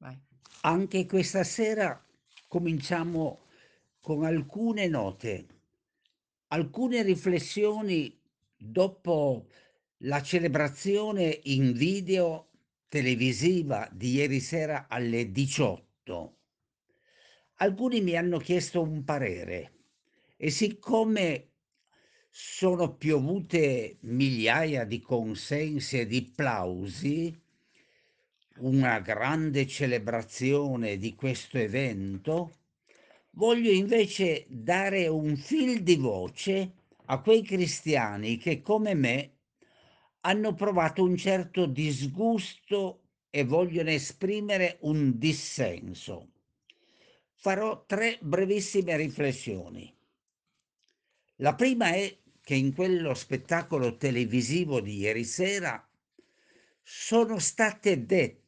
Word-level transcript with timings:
Vai. 0.00 0.18
Anche 0.62 1.04
questa 1.04 1.44
sera 1.44 2.02
cominciamo 2.48 3.48
con 4.00 4.24
alcune 4.24 4.88
note, 4.88 5.46
alcune 6.48 7.02
riflessioni 7.02 8.18
dopo 8.56 9.46
la 9.98 10.22
celebrazione 10.22 11.40
in 11.44 11.74
video 11.74 12.48
televisiva 12.88 13.90
di 13.92 14.12
ieri 14.12 14.40
sera 14.40 14.86
alle 14.88 15.30
18. 15.30 16.38
Alcuni 17.56 18.00
mi 18.00 18.16
hanno 18.16 18.38
chiesto 18.38 18.80
un 18.80 19.04
parere 19.04 19.72
e 20.38 20.48
siccome 20.48 21.50
sono 22.30 22.94
piovute 22.96 23.98
migliaia 24.00 24.84
di 24.84 25.00
consensi 25.00 26.00
e 26.00 26.06
di 26.06 26.22
plausi, 26.22 27.38
una 28.60 28.98
grande 29.00 29.66
celebrazione 29.66 30.98
di 30.98 31.14
questo 31.14 31.58
evento, 31.58 32.56
voglio 33.30 33.70
invece 33.70 34.44
dare 34.48 35.06
un 35.06 35.36
fil 35.36 35.82
di 35.82 35.96
voce 35.96 36.72
a 37.06 37.20
quei 37.20 37.42
cristiani 37.42 38.36
che 38.36 38.60
come 38.60 38.94
me 38.94 39.32
hanno 40.20 40.54
provato 40.54 41.02
un 41.02 41.16
certo 41.16 41.66
disgusto 41.66 43.02
e 43.30 43.44
vogliono 43.44 43.90
esprimere 43.90 44.78
un 44.80 45.18
dissenso. 45.18 46.28
Farò 47.34 47.84
tre 47.86 48.18
brevissime 48.20 48.96
riflessioni. 48.96 49.94
La 51.36 51.54
prima 51.54 51.94
è 51.94 52.14
che 52.42 52.54
in 52.54 52.74
quello 52.74 53.14
spettacolo 53.14 53.96
televisivo 53.96 54.80
di 54.80 54.98
ieri 54.98 55.24
sera 55.24 55.82
sono 56.82 57.38
state 57.38 58.04
dette 58.04 58.39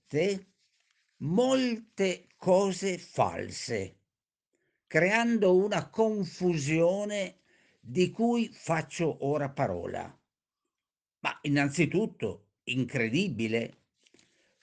molte 1.18 2.26
cose 2.36 2.98
false, 2.98 3.96
creando 4.86 5.56
una 5.56 5.88
confusione 5.88 7.38
di 7.80 8.10
cui 8.10 8.48
faccio 8.52 9.24
ora 9.26 9.48
parola. 9.48 10.18
Ma 11.20 11.38
innanzitutto, 11.42 12.48
incredibile, 12.64 13.78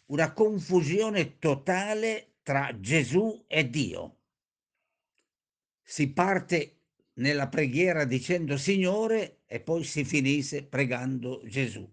una 0.08 0.34
confusione 0.34 1.38
totale 1.40 2.36
tra 2.44 2.78
Gesù 2.80 3.44
e 3.48 3.70
Dio. 3.70 4.18
Si 5.82 6.12
parte 6.12 6.78
nella 7.14 7.48
preghiera 7.48 8.06
dicendo 8.06 8.58
Signore 8.58 9.42
e 9.46 9.60
poi 9.60 9.84
si 9.84 10.04
finisce 10.04 10.64
pregando 10.64 11.42
Gesù. 11.46 11.90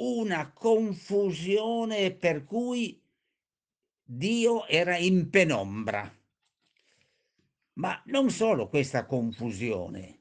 Una 0.00 0.52
confusione 0.52 2.12
per 2.12 2.44
cui 2.44 3.02
Dio 4.04 4.66
era 4.68 4.96
in 4.96 5.28
penombra. 5.28 6.16
Ma 7.74 8.00
non 8.06 8.30
solo 8.30 8.68
questa 8.68 9.06
confusione, 9.06 10.20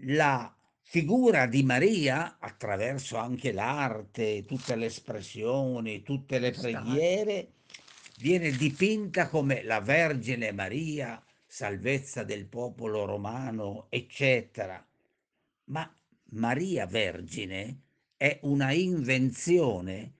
la 0.00 0.54
figura 0.80 1.46
di 1.46 1.62
Maria, 1.62 2.38
attraverso 2.38 3.18
anche 3.18 3.52
l'arte, 3.52 4.44
tutte 4.46 4.76
le 4.76 4.86
espressioni, 4.86 6.02
tutte 6.02 6.38
le 6.38 6.52
preghiere, 6.52 7.52
viene 8.18 8.50
dipinta 8.50 9.28
come 9.28 9.62
la 9.62 9.80
Vergine 9.80 10.52
Maria, 10.52 11.22
salvezza 11.46 12.24
del 12.24 12.46
popolo 12.46 13.04
romano, 13.04 13.88
eccetera. 13.90 14.82
Ma 15.64 15.94
Maria 16.30 16.86
Vergine 16.86 17.84
è 18.16 18.38
una 18.42 18.72
invenzione 18.72 20.12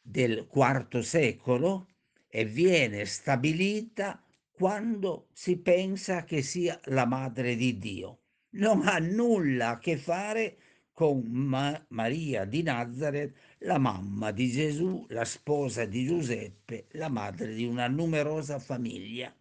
del 0.00 0.48
IV 0.52 1.00
secolo 1.00 1.88
e 2.28 2.44
viene 2.44 3.04
stabilita 3.04 4.22
quando 4.52 5.28
si 5.32 5.56
pensa 5.58 6.24
che 6.24 6.42
sia 6.42 6.78
la 6.84 7.06
madre 7.06 7.56
di 7.56 7.78
Dio. 7.78 8.18
Non 8.50 8.86
ha 8.86 8.98
nulla 8.98 9.70
a 9.70 9.78
che 9.78 9.96
fare 9.96 10.56
con 10.92 11.20
Ma 11.20 11.84
Maria 11.90 12.44
di 12.44 12.62
Nazareth, 12.62 13.34
la 13.58 13.78
mamma 13.78 14.32
di 14.32 14.50
Gesù, 14.50 15.06
la 15.10 15.24
sposa 15.24 15.84
di 15.84 16.04
Giuseppe, 16.06 16.86
la 16.92 17.08
madre 17.08 17.54
di 17.54 17.64
una 17.64 17.86
numerosa 17.86 18.58
famiglia. 18.58 19.32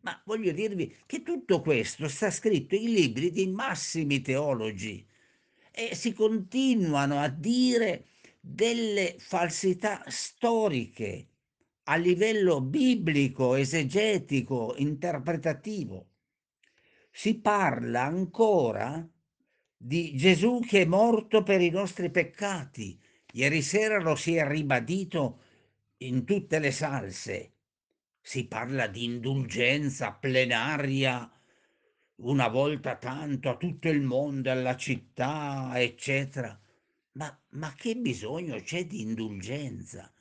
Ma 0.00 0.20
voglio 0.24 0.52
dirvi 0.52 0.94
che 1.06 1.22
tutto 1.22 1.60
questo 1.60 2.08
sta 2.08 2.30
scritto 2.30 2.74
in 2.74 2.92
libri 2.92 3.30
di 3.30 3.48
massimi 3.48 4.20
teologi 4.20 5.04
e 5.72 5.94
si 5.94 6.12
continuano 6.12 7.18
a 7.18 7.28
dire 7.28 8.06
delle 8.38 9.16
falsità 9.18 10.04
storiche 10.06 11.28
a 11.84 11.96
livello 11.96 12.60
biblico, 12.60 13.56
esegetico, 13.56 14.74
interpretativo. 14.76 16.06
Si 17.10 17.40
parla 17.40 18.04
ancora 18.04 19.04
di 19.76 20.14
Gesù 20.14 20.60
che 20.60 20.82
è 20.82 20.84
morto 20.84 21.42
per 21.42 21.60
i 21.60 21.70
nostri 21.70 22.10
peccati. 22.10 23.00
Ieri 23.32 23.62
sera 23.62 23.98
lo 23.98 24.14
si 24.14 24.36
è 24.36 24.46
ribadito 24.46 25.40
in 25.98 26.24
tutte 26.24 26.58
le 26.58 26.70
salse 26.70 27.52
si 28.24 28.46
parla 28.46 28.86
di 28.86 29.02
indulgenza 29.04 30.12
plenaria 30.12 31.28
una 32.22 32.48
volta 32.48 32.96
tanto 32.96 33.48
a 33.50 33.56
tutto 33.56 33.88
il 33.88 34.02
mondo, 34.02 34.50
alla 34.50 34.76
città, 34.76 35.72
eccetera. 35.76 36.58
Ma, 37.12 37.40
ma 37.50 37.72
che 37.74 37.96
bisogno 37.96 38.60
c'è 38.60 38.86
di 38.86 39.02
indulgenza? 39.02 40.12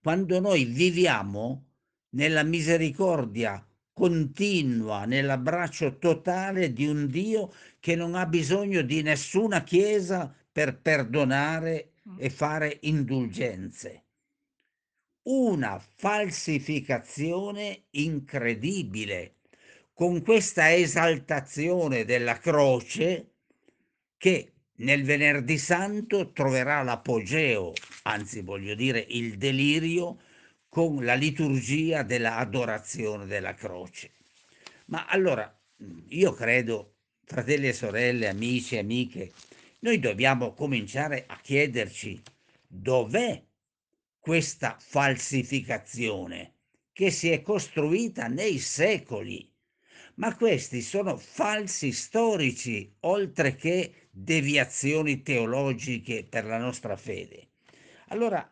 Quando 0.00 0.40
noi 0.40 0.64
viviamo 0.64 1.64
nella 2.10 2.42
misericordia 2.42 3.66
continua, 3.92 5.04
nell'abbraccio 5.04 5.98
totale 5.98 6.72
di 6.72 6.86
un 6.86 7.06
Dio 7.06 7.52
che 7.80 7.96
non 7.96 8.14
ha 8.14 8.26
bisogno 8.26 8.82
di 8.82 9.02
nessuna 9.02 9.62
chiesa 9.62 10.32
per 10.52 10.78
perdonare 10.80 11.92
mm. 12.08 12.16
e 12.18 12.30
fare 12.30 12.78
indulgenze 12.82 14.06
una 15.26 15.82
falsificazione 15.96 17.86
incredibile 17.90 19.34
con 19.96 20.20
questa 20.22 20.74
esaltazione 20.74 22.04
della 22.04 22.36
croce 22.36 23.30
che 24.18 24.52
nel 24.80 25.02
venerdì 25.04 25.56
santo 25.56 26.32
troverà 26.32 26.82
l'apogeo, 26.82 27.72
anzi 28.02 28.42
voglio 28.42 28.74
dire 28.74 29.02
il 29.08 29.38
delirio, 29.38 30.20
con 30.68 31.02
la 31.02 31.14
liturgia 31.14 32.02
dell'adorazione 32.02 33.24
della 33.24 33.54
croce. 33.54 34.12
Ma 34.88 35.06
allora, 35.06 35.58
io 36.08 36.32
credo, 36.34 36.96
fratelli 37.24 37.68
e 37.68 37.72
sorelle, 37.72 38.28
amici 38.28 38.74
e 38.74 38.80
amiche, 38.80 39.32
noi 39.78 39.98
dobbiamo 39.98 40.52
cominciare 40.52 41.24
a 41.26 41.40
chiederci 41.40 42.20
dov'è 42.66 43.42
questa 44.18 44.76
falsificazione 44.78 46.56
che 46.92 47.10
si 47.10 47.30
è 47.30 47.40
costruita 47.40 48.26
nei 48.26 48.58
secoli. 48.58 49.54
Ma 50.16 50.34
questi 50.34 50.82
sono 50.82 51.16
falsi 51.16 51.92
storici, 51.92 52.94
oltre 53.00 53.54
che 53.54 54.08
deviazioni 54.10 55.22
teologiche 55.22 56.24
per 56.28 56.44
la 56.44 56.58
nostra 56.58 56.96
fede. 56.96 57.48
Allora, 58.08 58.50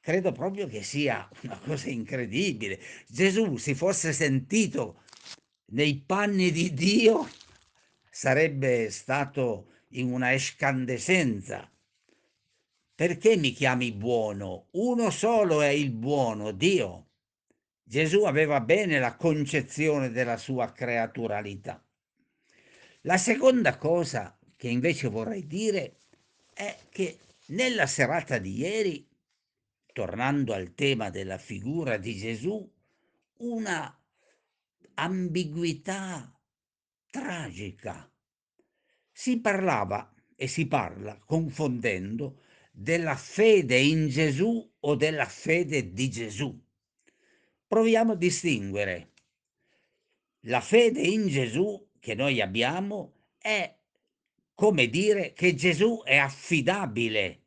credo 0.00 0.32
proprio 0.32 0.66
che 0.66 0.82
sia 0.82 1.28
una 1.42 1.58
cosa 1.58 1.88
incredibile. 1.88 2.80
Gesù 3.08 3.56
si 3.56 3.74
fosse 3.74 4.12
sentito 4.12 5.02
nei 5.72 6.02
panni 6.04 6.50
di 6.50 6.72
Dio, 6.72 7.28
sarebbe 8.08 8.90
stato 8.90 9.68
in 9.90 10.12
una 10.12 10.32
escandescenza 10.32 11.70
perché 13.00 13.34
mi 13.38 13.52
chiami 13.52 13.92
buono? 13.92 14.66
Uno 14.72 15.08
solo 15.08 15.62
è 15.62 15.68
il 15.68 15.90
buono, 15.90 16.52
Dio. 16.52 17.09
Gesù 17.90 18.22
aveva 18.22 18.60
bene 18.60 19.00
la 19.00 19.16
concezione 19.16 20.10
della 20.10 20.36
sua 20.36 20.70
creaturalità. 20.70 21.84
La 23.00 23.16
seconda 23.16 23.78
cosa 23.78 24.38
che 24.54 24.68
invece 24.68 25.08
vorrei 25.08 25.44
dire 25.48 25.96
è 26.54 26.72
che 26.88 27.18
nella 27.46 27.88
serata 27.88 28.38
di 28.38 28.58
ieri, 28.58 29.08
tornando 29.92 30.52
al 30.52 30.72
tema 30.74 31.10
della 31.10 31.36
figura 31.36 31.96
di 31.96 32.14
Gesù, 32.14 32.72
una 33.38 34.00
ambiguità 34.94 36.32
tragica. 37.10 38.08
Si 39.10 39.40
parlava 39.40 40.14
e 40.36 40.46
si 40.46 40.68
parla 40.68 41.18
confondendo 41.26 42.42
della 42.70 43.16
fede 43.16 43.80
in 43.80 44.06
Gesù 44.06 44.74
o 44.78 44.94
della 44.94 45.26
fede 45.26 45.92
di 45.92 46.08
Gesù. 46.08 46.68
Proviamo 47.70 48.14
a 48.14 48.16
distinguere. 48.16 49.10
La 50.46 50.60
fede 50.60 51.02
in 51.02 51.28
Gesù 51.28 51.90
che 52.00 52.16
noi 52.16 52.40
abbiamo 52.40 53.12
è 53.38 53.72
come 54.56 54.88
dire 54.88 55.32
che 55.34 55.54
Gesù 55.54 56.02
è 56.02 56.16
affidabile. 56.16 57.42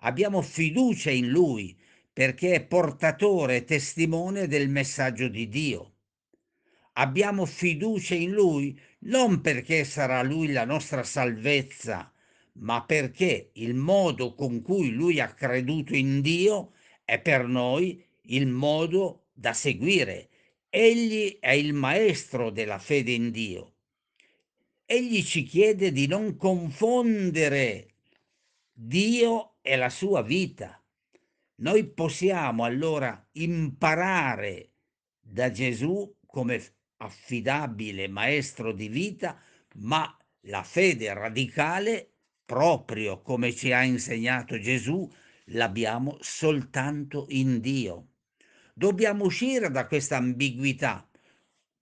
Abbiamo 0.00 0.42
fiducia 0.42 1.10
in 1.10 1.30
Lui 1.30 1.74
perché 2.12 2.52
è 2.52 2.66
portatore 2.66 3.56
e 3.56 3.64
testimone 3.64 4.46
del 4.46 4.68
messaggio 4.68 5.26
di 5.26 5.48
Dio. 5.48 5.94
Abbiamo 6.92 7.46
fiducia 7.46 8.14
in 8.14 8.32
Lui 8.32 8.78
non 9.04 9.40
perché 9.40 9.84
sarà 9.84 10.22
Lui 10.22 10.52
la 10.52 10.66
nostra 10.66 11.02
salvezza, 11.02 12.12
ma 12.58 12.84
perché 12.84 13.52
il 13.54 13.72
modo 13.72 14.34
con 14.34 14.60
cui 14.60 14.90
Lui 14.90 15.18
ha 15.18 15.32
creduto 15.32 15.94
in 15.94 16.20
Dio 16.20 16.74
è 17.06 17.18
per 17.18 17.46
noi 17.46 18.04
il 18.24 18.48
modo 18.48 19.22
da 19.36 19.52
seguire. 19.52 20.30
Egli 20.70 21.38
è 21.38 21.50
il 21.50 21.74
maestro 21.74 22.50
della 22.50 22.78
fede 22.78 23.12
in 23.12 23.30
Dio. 23.30 23.74
Egli 24.86 25.22
ci 25.22 25.42
chiede 25.42 25.92
di 25.92 26.06
non 26.06 26.36
confondere 26.36 27.94
Dio 28.72 29.56
e 29.60 29.76
la 29.76 29.90
sua 29.90 30.22
vita. 30.22 30.82
Noi 31.56 31.86
possiamo 31.86 32.64
allora 32.64 33.28
imparare 33.32 34.72
da 35.20 35.50
Gesù 35.50 36.16
come 36.26 36.62
affidabile 36.98 38.08
maestro 38.08 38.72
di 38.72 38.88
vita, 38.88 39.40
ma 39.76 40.16
la 40.42 40.62
fede 40.62 41.12
radicale, 41.12 42.12
proprio 42.44 43.20
come 43.20 43.54
ci 43.54 43.72
ha 43.72 43.82
insegnato 43.82 44.58
Gesù, 44.58 45.10
l'abbiamo 45.46 46.16
soltanto 46.20 47.26
in 47.30 47.60
Dio. 47.60 48.08
Dobbiamo 48.78 49.24
uscire 49.24 49.70
da 49.70 49.86
questa 49.86 50.18
ambiguità. 50.18 51.08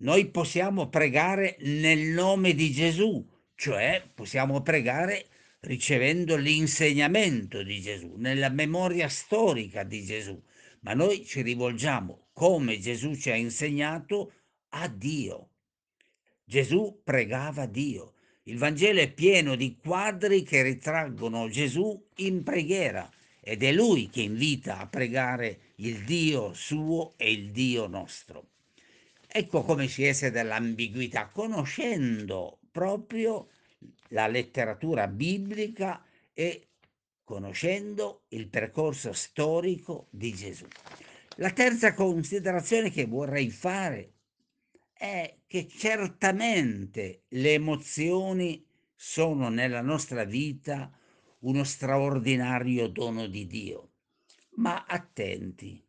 Noi 0.03 0.31
possiamo 0.31 0.89
pregare 0.89 1.57
nel 1.63 1.99
nome 2.11 2.55
di 2.55 2.71
Gesù, 2.71 3.29
cioè 3.57 4.01
possiamo 4.15 4.63
pregare 4.63 5.27
ricevendo 5.63 6.37
l'insegnamento 6.37 7.65
di 7.65 7.81
Gesù, 7.81 8.15
nella 8.19 8.49
memoria 8.49 9.09
storica 9.09 9.83
di 9.83 10.05
Gesù, 10.05 10.41
ma 10.83 10.95
noi 10.95 11.25
ci 11.27 11.43
rivolgiamo 11.43 12.29
come 12.33 12.79
Gesù 12.79 13.17
ci 13.17 13.33
ha 13.33 13.35
insegnato 13.35 14.33
a 14.69 14.87
Dio. 14.87 15.49
Gesù 16.45 17.01
pregava 17.03 17.67
Dio. 17.67 18.13
Il 18.45 18.57
Vangelo 18.57 19.01
è 19.01 19.13
pieno 19.13 19.57
di 19.57 19.79
quadri 19.83 20.45
che 20.45 20.63
ritraggono 20.63 21.49
Gesù 21.49 22.07
in 22.19 22.45
preghiera 22.45 23.11
ed 23.47 23.63
è 23.63 23.73
lui 23.73 24.09
che 24.09 24.23
invita 24.23 24.79
a 24.79 24.87
pregare 24.87 25.75
il 25.77 26.03
Dio 26.05 26.55
suo 26.55 27.13
e 27.19 27.31
il 27.31 27.51
Dio 27.51 27.87
nostro. 27.87 28.53
Ecco 29.29 29.63
come 29.63 29.87
si 29.87 30.07
esce 30.07 30.31
dall'ambiguità, 30.31 31.29
conoscendo 31.29 32.61
proprio 32.73 33.51
la 34.09 34.29
letteratura 34.29 35.09
biblica 35.09 36.03
e 36.33 36.69
conoscendo 37.23 38.23
il 38.29 38.49
percorso 38.49 39.13
storico 39.13 40.07
di 40.09 40.33
Gesù. 40.33 40.67
La 41.37 41.51
terza 41.51 41.93
considerazione 41.93 42.91
che 42.91 43.05
vorrei 43.05 43.51
fare 43.51 44.13
è 44.95 45.37
che 45.47 45.69
certamente 45.69 47.25
le 47.29 47.53
emozioni 47.53 48.65
sono 48.95 49.51
nella 49.51 49.83
nostra 49.83 50.25
vita 50.25 50.91
uno 51.45 51.65
straordinario 51.65 52.89
dono 52.89 53.27
di 53.27 53.47
Dio. 53.47 53.91
Ma 54.57 54.85
attenti, 54.87 55.83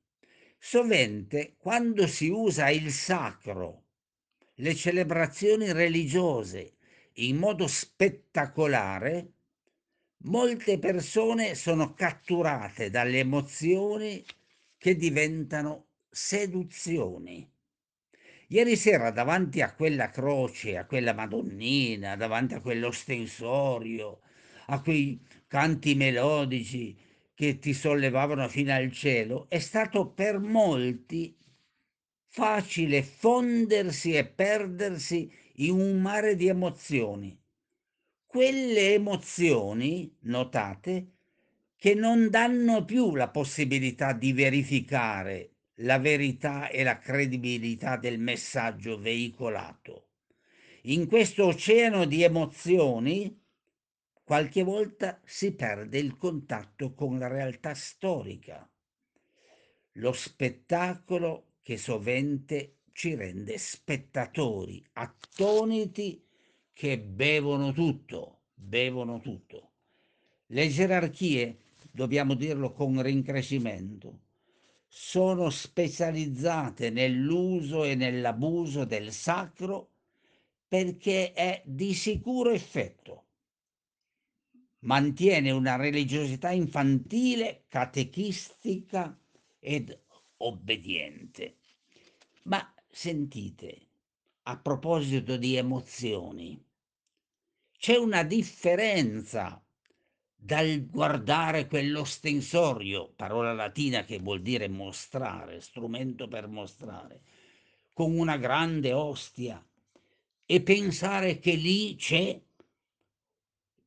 sovente 0.57 1.56
quando 1.57 2.07
si 2.07 2.30
usa 2.30 2.69
il 2.69 2.92
sacro, 2.92 3.84
le 4.56 4.75
celebrazioni 4.75 5.72
religiose 5.72 6.74
in 7.19 7.38
modo 7.38 7.68
spettacolare, 7.68 9.31
molte 10.25 10.80
persone 10.80 11.56
sono 11.56 11.94
catturate 11.94 12.90
dalle 12.90 13.19
emozioni 13.19 14.24
che 14.78 14.96
diventano 14.96 15.88
seduzioni. 16.10 17.50
Ieri 18.48 18.75
sera 18.75 19.10
davanti 19.12 19.62
a 19.62 19.74
quella 19.74 20.10
croce, 20.10 20.78
a 20.78 20.86
quella 20.86 21.13
Madonnina, 21.13 22.16
davanti 22.16 22.56
a 22.56 22.62
quell'ostensorio, 22.62 24.19
a 24.68 24.82
quei 24.82 25.20
canti 25.48 25.96
melodici 25.96 26.98
che 27.34 27.60
ti 27.60 27.74
sollevavano 27.74 28.48
fino 28.48 28.74
al 28.74 28.92
cielo, 28.92 29.48
è 29.50 29.60
stato 29.60 30.08
per 30.08 30.40
molti 30.40 31.38
facile 32.24 33.04
fondersi 33.04 34.14
e 34.14 34.26
perdersi 34.26 35.32
in 35.56 35.80
un 35.80 36.02
mare 36.02 36.36
di 36.36 36.48
emozioni. 36.48 37.38
Quelle 38.26 38.94
emozioni, 38.94 40.14
notate, 40.22 41.12
che 41.78 41.94
non 41.94 42.30
danno 42.30 42.84
più 42.84 43.16
la 43.16 43.30
possibilità 43.30 44.14
di 44.14 44.34
verificare 44.34 45.52
la 45.80 46.00
verità 46.00 46.70
e 46.70 46.84
la 46.84 46.98
credibilità 46.98 47.98
del 47.98 48.20
messaggio 48.20 48.98
veicolato. 48.98 50.10
In 50.84 51.08
questo 51.08 51.48
oceano 51.48 52.06
di 52.06 52.24
emozioni, 52.24 53.44
qualche 54.25 54.63
volta 54.63 55.22
si 55.24 55.54
perde 55.54 56.00
il 56.00 56.18
contatto 56.18 56.95
con 56.95 57.19
la 57.19 57.27
realtà 57.27 57.75
storica. 57.75 58.68
Lo 59.94 60.12
spettacolo 60.13 61.57
che 61.62 61.77
sovente 61.77 62.77
ci 62.92 63.13
rende 63.13 63.60
spettatori 63.60 64.83
attoniti 64.94 66.25
che 66.74 67.00
bevono 67.00 67.72
tutto, 67.72 68.39
bevono 68.56 69.19
tutto. 69.19 69.74
Le 70.48 70.69
gerarchie, 70.69 71.57
dobbiamo 71.92 72.33
dirlo 72.33 72.71
con 72.71 73.00
rincrescimento, 73.04 74.21
sono 74.88 75.51
specializzate 75.51 76.89
nell'uso 76.89 77.83
e 77.83 77.94
nell'abuso 77.94 78.86
del 78.86 79.12
sacro 79.12 79.92
perché 80.68 81.31
è 81.33 81.62
di 81.63 81.94
sicuro 81.94 82.50
effetto. 82.50 83.25
Mantiene 84.86 85.52
una 85.52 85.76
religiosità 85.76 86.52
infantile, 86.52 87.66
catechistica 87.68 89.18
ed 89.60 89.98
obbediente. 90.38 91.58
Ma 92.44 92.72
Sentite, 92.88 93.88
a 94.44 94.58
proposito 94.58 95.36
di 95.36 95.58
emozioni, 95.58 96.64
c'è 97.78 97.98
una 97.98 98.24
differenza 98.24 99.62
dal 100.34 100.86
guardare 100.86 101.68
quell'ostensorio, 101.68 103.12
parola 103.16 103.54
latina 103.54 104.06
che 104.06 104.20
vuol 104.20 104.42
dire 104.42 104.70
mostrare, 104.70 105.60
strumento 105.60 106.28
per 106.28 106.48
mostrare, 106.48 107.21
con 107.92 108.18
una 108.18 108.38
grande 108.38 108.94
ostia 108.94 109.62
e 110.45 110.62
pensare 110.62 111.40
che 111.40 111.56
lì 111.56 111.95
c'è 111.95 112.40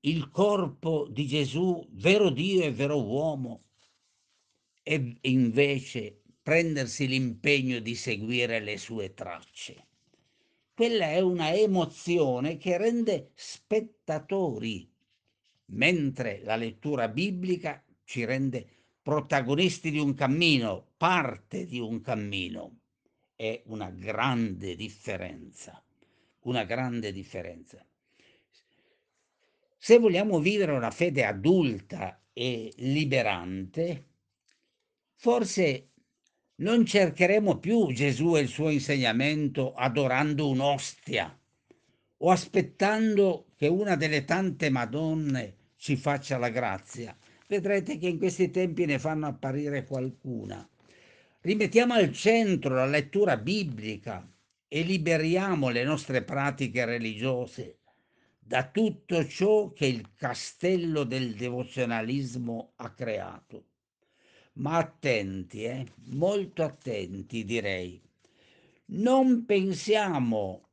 il 0.08 0.30
corpo 0.30 1.06
di 1.10 1.26
Gesù, 1.26 1.86
vero 1.90 2.30
Dio 2.30 2.62
e 2.62 2.72
vero 2.72 3.02
uomo, 3.02 3.64
e 4.82 5.16
invece 5.20 6.22
prendersi 6.42 7.06
l'impegno 7.06 7.78
di 7.78 7.94
seguire 7.94 8.58
le 8.60 8.78
sue 8.78 9.12
tracce. 9.12 9.84
Quella 10.72 11.10
è 11.10 11.20
una 11.20 11.54
emozione 11.54 12.56
che 12.56 12.78
rende 12.78 13.32
spettatori, 13.34 14.90
mentre 15.66 16.40
la 16.42 16.56
lettura 16.56 17.08
biblica 17.08 17.84
ci 18.04 18.24
rende 18.24 18.66
protagonisti 19.02 19.90
di 19.90 19.98
un 19.98 20.14
cammino, 20.14 20.86
parte 20.96 21.66
di 21.66 21.80
un 21.80 22.00
cammino. 22.00 22.78
È 23.36 23.62
una 23.66 23.90
grande 23.90 24.74
differenza, 24.74 25.82
una 26.44 26.64
grande 26.64 27.12
differenza. 27.12 27.84
Se 29.80 29.96
vogliamo 29.98 30.40
vivere 30.40 30.72
una 30.72 30.90
fede 30.90 31.24
adulta 31.24 32.20
e 32.32 32.72
liberante, 32.78 34.06
forse 35.14 35.92
non 36.56 36.84
cercheremo 36.84 37.58
più 37.58 37.92
Gesù 37.92 38.36
e 38.36 38.40
il 38.40 38.48
suo 38.48 38.70
insegnamento 38.70 39.74
adorando 39.74 40.48
un'ostia 40.48 41.38
o 42.20 42.30
aspettando 42.30 43.46
che 43.56 43.68
una 43.68 43.94
delle 43.94 44.24
tante 44.24 44.68
Madonne 44.68 45.56
ci 45.76 45.96
faccia 45.96 46.38
la 46.38 46.48
grazia. 46.48 47.16
Vedrete 47.46 47.98
che 47.98 48.08
in 48.08 48.18
questi 48.18 48.50
tempi 48.50 48.84
ne 48.84 48.98
fanno 48.98 49.28
apparire 49.28 49.84
qualcuna. 49.84 50.68
Rimettiamo 51.40 51.94
al 51.94 52.12
centro 52.12 52.74
la 52.74 52.86
lettura 52.86 53.36
biblica 53.36 54.28
e 54.66 54.82
liberiamo 54.82 55.68
le 55.68 55.84
nostre 55.84 56.22
pratiche 56.22 56.84
religiose 56.84 57.77
da 58.48 58.66
tutto 58.70 59.26
ciò 59.26 59.72
che 59.74 59.84
il 59.84 60.14
castello 60.14 61.04
del 61.04 61.34
devozionalismo 61.34 62.72
ha 62.76 62.94
creato 62.94 63.66
ma 64.54 64.78
attenti, 64.78 65.64
eh? 65.64 65.86
molto 66.12 66.62
attenti 66.62 67.44
direi. 67.44 68.00
Non 68.86 69.44
pensiamo 69.44 70.70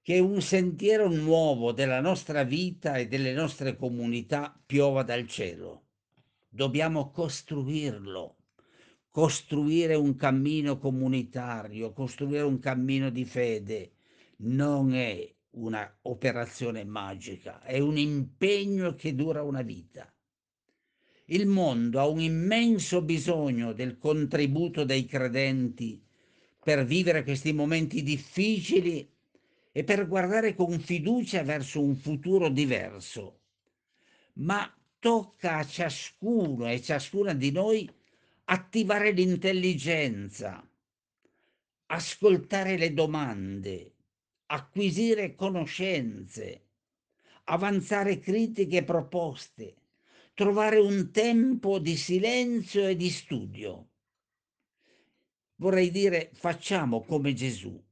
che 0.00 0.20
un 0.20 0.40
sentiero 0.40 1.08
nuovo 1.08 1.72
della 1.72 2.00
nostra 2.00 2.44
vita 2.44 2.96
e 2.96 3.08
delle 3.08 3.32
nostre 3.32 3.76
comunità 3.76 4.56
piova 4.64 5.02
dal 5.02 5.26
cielo. 5.26 5.82
Dobbiamo 6.48 7.10
costruirlo, 7.10 8.36
costruire 9.10 9.96
un 9.96 10.14
cammino 10.14 10.78
comunitario, 10.78 11.92
costruire 11.92 12.44
un 12.44 12.60
cammino 12.60 13.10
di 13.10 13.24
fede 13.24 13.92
non 14.44 14.94
è 14.94 15.32
una 15.52 15.98
operazione 16.02 16.84
magica, 16.84 17.62
è 17.62 17.78
un 17.78 17.98
impegno 17.98 18.94
che 18.94 19.14
dura 19.14 19.42
una 19.42 19.62
vita. 19.62 20.10
Il 21.26 21.46
mondo 21.46 22.00
ha 22.00 22.06
un 22.06 22.20
immenso 22.20 23.02
bisogno 23.02 23.72
del 23.72 23.98
contributo 23.98 24.84
dei 24.84 25.04
credenti 25.04 26.02
per 26.62 26.84
vivere 26.84 27.22
questi 27.22 27.52
momenti 27.52 28.02
difficili 28.02 29.08
e 29.72 29.84
per 29.84 30.06
guardare 30.06 30.54
con 30.54 30.78
fiducia 30.78 31.42
verso 31.42 31.82
un 31.82 31.96
futuro 31.96 32.48
diverso. 32.48 33.40
Ma 34.34 34.72
tocca 34.98 35.56
a 35.56 35.66
ciascuno 35.66 36.70
e 36.70 36.80
ciascuna 36.80 37.34
di 37.34 37.50
noi 37.50 37.90
attivare 38.44 39.12
l'intelligenza, 39.12 40.66
ascoltare 41.86 42.76
le 42.76 42.92
domande, 42.92 43.92
acquisire 44.52 45.34
conoscenze, 45.34 46.66
avanzare 47.44 48.18
critiche 48.18 48.78
e 48.78 48.84
proposte, 48.84 49.76
trovare 50.34 50.78
un 50.78 51.10
tempo 51.10 51.78
di 51.78 51.96
silenzio 51.96 52.86
e 52.86 52.94
di 52.94 53.08
studio. 53.08 53.88
Vorrei 55.56 55.90
dire, 55.90 56.30
facciamo 56.34 57.02
come 57.02 57.32
Gesù, 57.32 57.82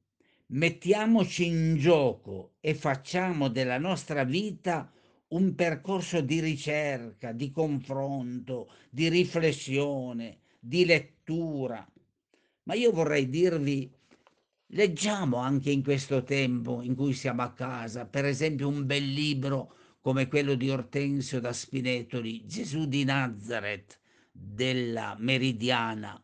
mettiamoci 0.47 1.47
in 1.47 1.77
gioco 1.77 2.53
e 2.59 2.75
facciamo 2.75 3.47
della 3.47 3.79
nostra 3.79 4.23
vita 4.23 4.91
un 5.29 5.55
percorso 5.55 6.21
di 6.21 6.41
ricerca, 6.41 7.31
di 7.31 7.49
confronto, 7.49 8.71
di 8.91 9.09
riflessione, 9.09 10.41
di 10.59 10.85
lettura. 10.85 11.89
Ma 12.63 12.75
io 12.75 12.91
vorrei 12.91 13.29
dirvi, 13.29 13.91
leggiamo 14.71 15.37
anche 15.37 15.71
in 15.71 15.83
questo 15.83 16.23
tempo 16.23 16.81
in 16.81 16.95
cui 16.95 17.13
siamo 17.13 17.41
a 17.41 17.53
casa, 17.53 18.05
per 18.05 18.25
esempio 18.25 18.67
un 18.67 18.85
bel 18.85 19.07
libro 19.07 19.75
come 20.01 20.27
quello 20.27 20.55
di 20.55 20.69
Ortensio 20.69 21.39
da 21.39 21.53
Spinetoli, 21.53 22.45
Gesù 22.45 22.87
di 22.87 23.03
Nazareth 23.03 23.99
della 24.31 25.15
Meridiana, 25.19 26.21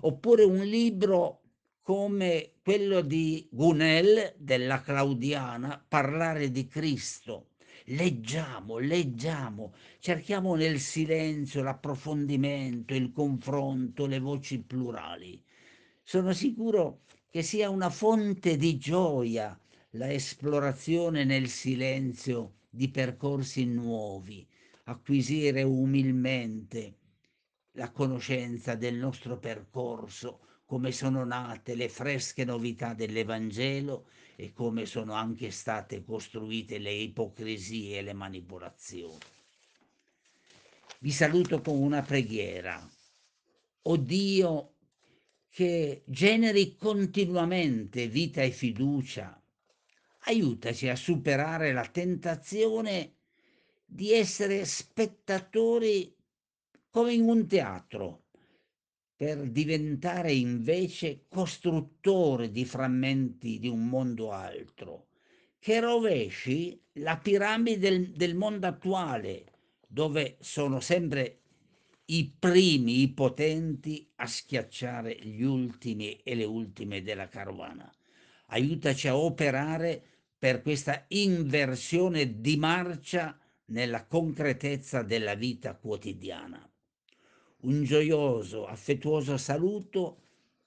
oppure 0.00 0.44
un 0.44 0.64
libro 0.64 1.42
come 1.82 2.52
quello 2.62 3.00
di 3.00 3.48
Gunel 3.50 4.34
della 4.36 4.80
Claudiana, 4.80 5.82
Parlare 5.86 6.50
di 6.50 6.66
Cristo 6.66 7.50
Leggiamo, 7.92 8.78
leggiamo, 8.78 9.72
cerchiamo 9.98 10.54
nel 10.54 10.78
silenzio 10.78 11.62
l'approfondimento, 11.62 12.94
il 12.94 13.10
confronto, 13.10 14.06
le 14.06 14.20
voci 14.20 14.60
plurali. 14.60 15.42
Sono 16.00 16.32
sicuro 16.32 17.00
che 17.30 17.42
sia 17.44 17.70
una 17.70 17.90
fonte 17.90 18.56
di 18.56 18.76
gioia 18.76 19.56
la 19.90 20.12
esplorazione 20.12 21.24
nel 21.24 21.48
silenzio 21.48 22.56
di 22.68 22.88
percorsi 22.88 23.64
nuovi, 23.66 24.44
acquisire 24.84 25.62
umilmente 25.62 26.96
la 27.72 27.90
conoscenza 27.92 28.74
del 28.74 28.96
nostro 28.96 29.38
percorso, 29.38 30.40
come 30.64 30.90
sono 30.90 31.24
nate 31.24 31.76
le 31.76 31.88
fresche 31.88 32.44
novità 32.44 32.94
dell'Evangelo 32.94 34.08
e 34.34 34.52
come 34.52 34.84
sono 34.86 35.12
anche 35.12 35.52
state 35.52 36.02
costruite 36.02 36.78
le 36.78 36.92
ipocrisie 36.92 37.98
e 37.98 38.02
le 38.02 38.12
manipolazioni. 38.12 39.18
Vi 40.98 41.10
saluto 41.12 41.60
con 41.60 41.78
una 41.78 42.02
preghiera. 42.02 42.88
O 43.82 43.96
Dio 43.96 44.74
che 45.50 46.04
generi 46.06 46.76
continuamente 46.76 48.06
vita 48.06 48.40
e 48.40 48.52
fiducia, 48.52 49.42
aiutaci 50.20 50.88
a 50.88 50.94
superare 50.94 51.72
la 51.72 51.86
tentazione 51.86 53.16
di 53.84 54.12
essere 54.12 54.64
spettatori 54.64 56.16
come 56.88 57.12
in 57.12 57.28
un 57.28 57.46
teatro, 57.48 58.26
per 59.16 59.50
diventare 59.50 60.32
invece 60.32 61.26
costruttore 61.28 62.50
di 62.50 62.64
frammenti 62.64 63.58
di 63.58 63.68
un 63.68 63.86
mondo 63.86 64.30
altro, 64.30 65.08
che 65.58 65.80
rovesci 65.80 66.80
la 66.94 67.18
piramide 67.18 67.78
del, 67.78 68.10
del 68.12 68.34
mondo 68.34 68.66
attuale, 68.66 69.44
dove 69.86 70.36
sono 70.40 70.80
sempre 70.80 71.39
i 72.12 72.32
primi, 72.38 73.02
i 73.02 73.08
potenti 73.08 74.10
a 74.16 74.26
schiacciare 74.26 75.18
gli 75.22 75.42
ultimi 75.42 76.16
e 76.22 76.34
le 76.34 76.44
ultime 76.44 77.02
della 77.02 77.28
carovana. 77.28 77.92
Aiutaci 78.46 79.08
a 79.08 79.16
operare 79.16 80.02
per 80.38 80.62
questa 80.62 81.04
inversione 81.08 82.40
di 82.40 82.56
marcia 82.56 83.38
nella 83.66 84.06
concretezza 84.06 85.02
della 85.02 85.34
vita 85.34 85.74
quotidiana 85.74 86.70
un 87.62 87.82
gioioso, 87.82 88.66
affettuoso 88.66 89.36
saluto 89.36 90.22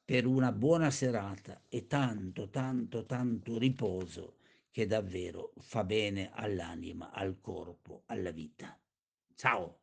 per 0.06 0.26
una 0.26 0.52
buona 0.52 0.92
serata 0.92 1.64
e 1.70 1.88
tanto, 1.88 2.50
tanto, 2.50 3.06
tanto 3.06 3.58
riposo 3.58 4.38
che 4.70 4.86
davvero 4.86 5.54
fa 5.60 5.84
bene 5.84 6.30
all'anima, 6.34 7.12
al 7.12 7.40
corpo, 7.40 8.04
alla 8.08 8.32
vita. 8.32 8.78
Ciao! 9.36 9.83